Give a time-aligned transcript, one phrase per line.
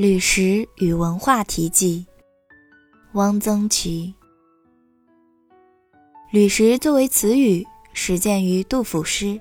[0.00, 2.06] 吕石与文化题记，
[3.12, 4.14] 汪曾祺。
[6.30, 9.38] 吕石作为词语，始见于杜甫诗。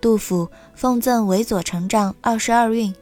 [0.00, 2.94] 杜甫奉赠韦佐成丈二十二韵：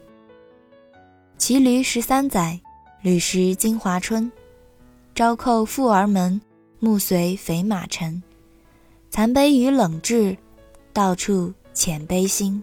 [1.37, 2.59] 骑驴十三载，
[3.01, 4.29] 吕石金华春。
[5.15, 6.41] 朝扣富儿门，
[6.79, 8.21] 暮随肥马尘。
[9.09, 10.37] 残悲与冷炙，
[10.91, 12.61] 到处遣悲心。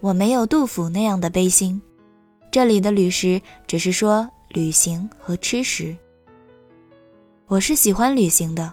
[0.00, 1.82] 我没有杜甫那样的悲心。
[2.50, 5.94] 这里的旅食只是说旅行和吃食。
[7.46, 8.72] 我是喜欢旅行的，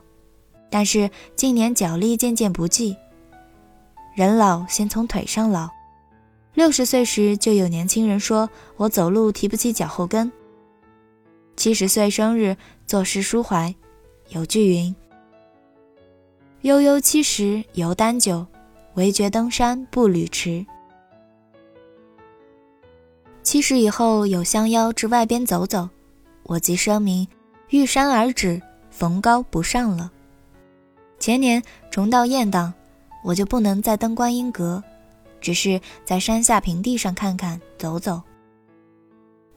[0.69, 2.95] 但是近年脚力渐渐不济。
[4.15, 5.69] 人老先从腿上老，
[6.53, 10.31] 六十岁时就有年轻人说我走路提不起脚后跟。
[11.57, 12.55] 七十岁生日
[12.87, 13.73] 作诗抒怀，
[14.29, 14.95] 有句云
[16.63, 18.45] ：“悠悠七十犹丹酒，
[18.93, 20.65] 唯觉登山步履迟。”
[23.45, 25.87] 七十以后有相邀至外边走走，
[26.43, 27.25] 我即声明
[27.69, 30.11] 遇山而止，逢高不上了。
[31.19, 32.73] 前年重到雁荡，
[33.23, 34.83] 我就不能再登观音阁，
[35.39, 38.19] 只是在山下平地上看看走走。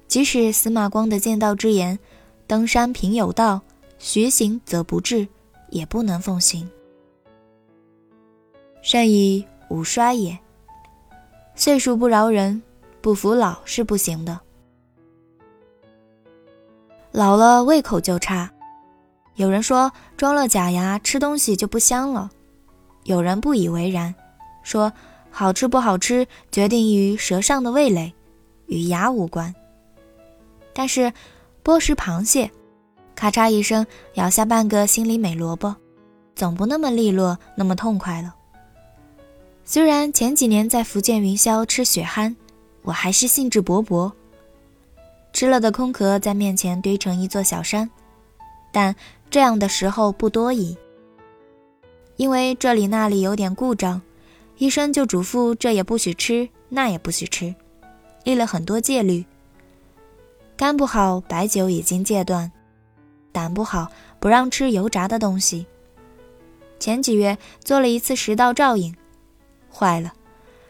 [0.07, 1.99] 即使司马光的剑道之言，
[2.47, 3.59] 登山凭有道，
[3.99, 5.27] 徐行则不至，
[5.71, 6.69] 也不能奉行。
[8.83, 10.39] 甚以吾衰也，
[11.55, 12.63] 岁数不饶人。
[13.01, 14.41] 不服老是不行的，
[17.13, 18.51] 老了胃口就差。
[19.37, 22.29] 有人说装了假牙吃东西就不香了，
[23.05, 24.13] 有人不以为然，
[24.65, 24.93] 说
[25.31, 28.13] 好吃不好吃决定于舌上的味蕾，
[28.67, 29.55] 与牙无关。
[30.75, 31.13] 但是
[31.63, 32.51] 剥食螃蟹，
[33.15, 35.77] 咔嚓一声咬下半个心里美萝卜，
[36.35, 38.35] 总不那么利落，那么痛快了。
[39.65, 42.35] 虽然前几年在福建云霄吃血憨。
[42.83, 44.13] 我还是兴致勃勃，
[45.33, 47.91] 吃了的空壳在面前堆成一座小山，
[48.73, 48.95] 但
[49.31, 50.77] 这样的时候不多矣。
[52.17, 54.01] 因为这里那里有点故障，
[54.57, 57.55] 医生就嘱咐这也不许吃，那也不许吃，
[58.25, 59.25] 立了很多戒律。
[60.57, 62.51] 肝不好，白酒已经戒断；
[63.31, 65.67] 胆不好，不让吃油炸的东西。
[66.81, 68.97] 前几月做了一次食道照影，
[69.73, 70.13] 坏了。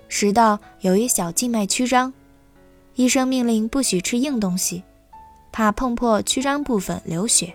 [0.08, 2.12] 食道有一小静脉曲张，
[2.94, 4.82] 医生命令不许吃硬东西，
[5.52, 7.54] 怕碰破曲张部分流血。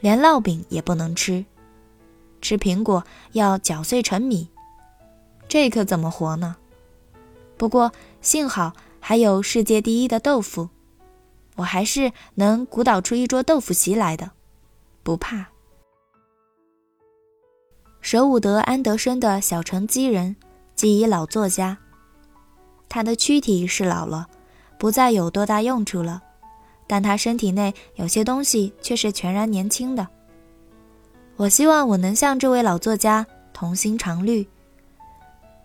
[0.00, 1.44] 连烙饼也不能吃，
[2.42, 4.48] 吃苹果要搅碎成米，
[5.48, 6.56] 这可怎么活呢？
[7.56, 10.68] 不过幸好还有世界第一的豆腐，
[11.56, 14.32] 我还是能鼓捣出一桌豆腐席来的，
[15.02, 15.46] 不怕。
[18.00, 20.36] 舍伍德·安德森的小城基人。
[20.78, 21.76] 即以老作家，
[22.88, 24.28] 他的躯体是老了，
[24.78, 26.22] 不再有多大用处了，
[26.86, 30.06] 但他身体内有些东西却是全然年轻的。
[31.34, 34.46] 我希望我能像这位老作家童心常绿。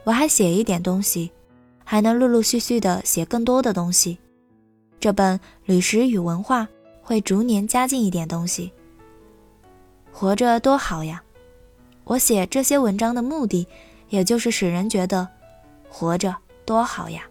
[0.03, 1.31] 我还写一点东西，
[1.83, 4.17] 还能陆陆续续的写更多的东西。
[4.99, 6.63] 这本《旅食与文化》
[7.03, 8.71] 会逐年加进一点东西。
[10.11, 11.21] 活着多好呀！
[12.03, 13.67] 我写这些文章的目的。
[14.09, 15.27] 也就是使人觉得，
[15.89, 17.23] 活着多好呀。